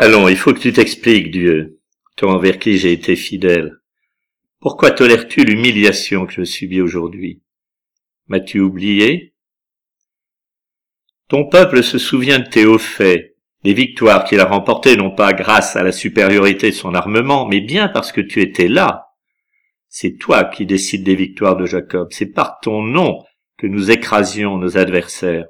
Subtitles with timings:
[0.00, 1.80] Allons, il faut que tu t'expliques, Dieu,
[2.14, 3.78] toi envers qui j'ai été fidèle.
[4.60, 7.42] Pourquoi tolères-tu l'humiliation que je subis aujourd'hui?
[8.28, 9.34] M'as-tu oublié?
[11.26, 13.34] Ton peuple se souvient de tes hauts faits,
[13.64, 17.60] des victoires qu'il a remportées non pas grâce à la supériorité de son armement, mais
[17.60, 19.08] bien parce que tu étais là.
[19.88, 23.24] C'est toi qui décides des victoires de Jacob, c'est par ton nom
[23.56, 25.48] que nous écrasions nos adversaires.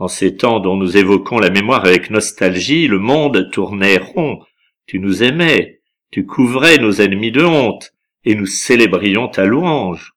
[0.00, 4.40] En ces temps dont nous évoquons la mémoire avec nostalgie, le monde tournait rond.
[4.86, 7.92] Tu nous aimais, tu couvrais nos ennemis de honte,
[8.24, 10.14] et nous célébrions ta louange.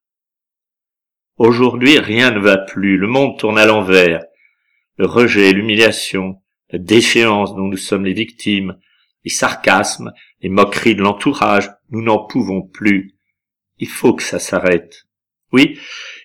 [1.35, 4.23] Aujourd'hui, rien ne va plus, le monde tourne à l'envers.
[4.95, 6.37] Le rejet, l'humiliation,
[6.69, 8.77] la déchéance dont nous sommes les victimes,
[9.25, 13.17] les sarcasmes, les moqueries de l'entourage, nous n'en pouvons plus.
[13.79, 15.07] Il faut que ça s'arrête.
[15.53, 15.77] Oui,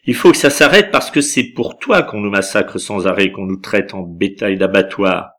[0.05, 3.30] il faut que ça s'arrête parce que c'est pour toi qu'on nous massacre sans arrêt,
[3.30, 5.32] qu'on nous traite en bétail d'abattoir,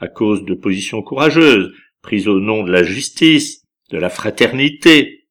[0.00, 5.28] à cause de positions courageuses, prises au nom de la justice, de la fraternité,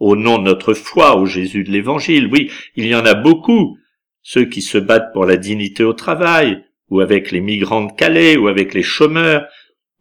[0.00, 2.28] au nom de notre foi au Jésus de l'Évangile.
[2.32, 3.78] Oui, il y en a beaucoup,
[4.22, 8.36] ceux qui se battent pour la dignité au travail, ou avec les migrants de Calais,
[8.36, 9.46] ou avec les chômeurs,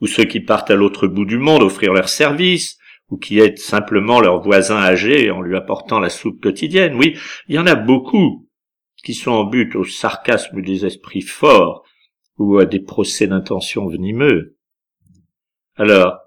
[0.02, 2.79] ou ceux qui partent à l'autre bout du monde offrir leurs services,
[3.10, 6.96] ou qui aident simplement leur voisin âgé en lui apportant la soupe quotidienne.
[6.96, 8.48] Oui, il y en a beaucoup
[9.04, 11.84] qui sont en but au sarcasme des esprits forts
[12.38, 14.58] ou à des procès d'intention venimeux.
[15.76, 16.20] Alors,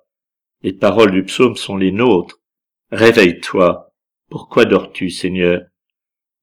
[0.62, 2.40] les paroles du psaume sont les nôtres.
[2.90, 3.92] Réveille-toi.
[4.30, 5.62] Pourquoi dors-tu, Seigneur?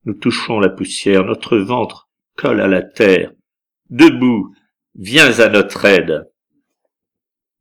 [0.06, 3.31] Nous touchons la poussière, notre ventre colle à la terre.
[3.90, 4.53] Debout,
[4.96, 6.28] viens à notre aide.